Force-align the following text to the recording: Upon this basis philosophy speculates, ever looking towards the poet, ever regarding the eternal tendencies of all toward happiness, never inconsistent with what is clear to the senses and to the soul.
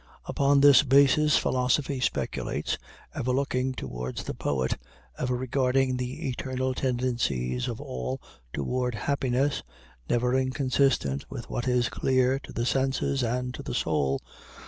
Upon 0.25 0.61
this 0.61 0.81
basis 0.81 1.37
philosophy 1.37 1.99
speculates, 1.99 2.79
ever 3.13 3.31
looking 3.31 3.75
towards 3.75 4.23
the 4.23 4.33
poet, 4.33 4.75
ever 5.19 5.35
regarding 5.35 5.97
the 5.97 6.27
eternal 6.27 6.73
tendencies 6.73 7.67
of 7.67 7.79
all 7.79 8.19
toward 8.51 8.95
happiness, 8.95 9.61
never 10.09 10.33
inconsistent 10.35 11.29
with 11.29 11.51
what 11.51 11.67
is 11.67 11.87
clear 11.87 12.39
to 12.39 12.51
the 12.51 12.65
senses 12.65 13.21
and 13.21 13.53
to 13.53 13.61
the 13.61 13.75
soul. 13.75 14.23